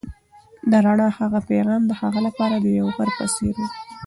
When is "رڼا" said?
0.85-1.07